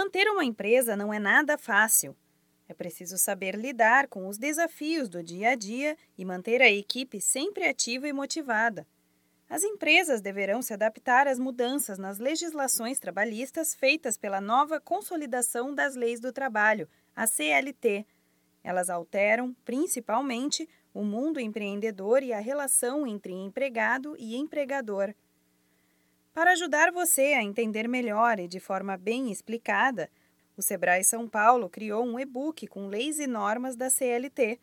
[0.00, 2.14] Manter uma empresa não é nada fácil.
[2.68, 7.20] É preciso saber lidar com os desafios do dia a dia e manter a equipe
[7.20, 8.86] sempre ativa e motivada.
[9.50, 15.96] As empresas deverão se adaptar às mudanças nas legislações trabalhistas feitas pela nova Consolidação das
[15.96, 18.06] Leis do Trabalho, a CLT.
[18.62, 25.12] Elas alteram, principalmente, o mundo empreendedor e a relação entre empregado e empregador.
[26.32, 30.08] Para ajudar você a entender melhor e de forma bem explicada,
[30.56, 34.58] o Sebrae São Paulo criou um e-book com leis e normas da CLT.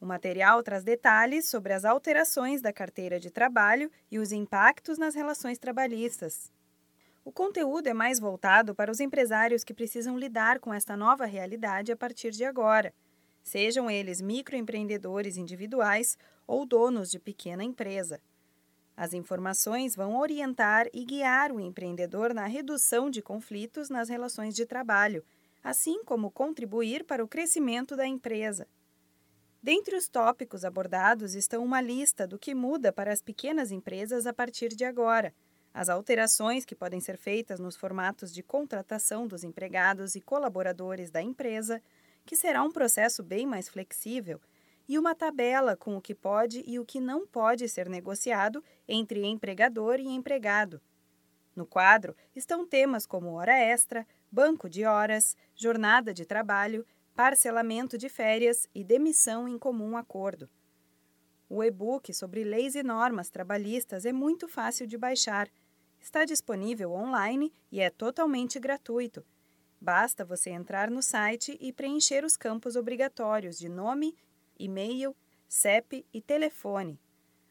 [0.00, 5.14] O material traz detalhes sobre as alterações da carteira de trabalho e os impactos nas
[5.14, 6.50] relações trabalhistas.
[7.22, 11.92] O conteúdo é mais voltado para os empresários que precisam lidar com esta nova realidade
[11.92, 12.94] a partir de agora,
[13.42, 18.20] sejam eles microempreendedores individuais ou donos de pequena empresa.
[19.00, 24.66] As informações vão orientar e guiar o empreendedor na redução de conflitos nas relações de
[24.66, 25.24] trabalho,
[25.64, 28.68] assim como contribuir para o crescimento da empresa.
[29.62, 34.34] Dentre os tópicos abordados estão uma lista do que muda para as pequenas empresas a
[34.34, 35.34] partir de agora,
[35.72, 41.22] as alterações que podem ser feitas nos formatos de contratação dos empregados e colaboradores da
[41.22, 41.80] empresa,
[42.26, 44.38] que será um processo bem mais flexível
[44.90, 49.24] e uma tabela com o que pode e o que não pode ser negociado entre
[49.24, 50.82] empregador e empregado.
[51.54, 58.08] No quadro estão temas como hora extra, banco de horas, jornada de trabalho, parcelamento de
[58.08, 60.50] férias e demissão em comum acordo.
[61.48, 65.48] O e-book sobre leis e normas trabalhistas é muito fácil de baixar.
[66.00, 69.24] Está disponível online e é totalmente gratuito.
[69.80, 74.16] Basta você entrar no site e preencher os campos obrigatórios de nome
[74.62, 75.16] e-mail,
[75.48, 77.00] CEP e telefone.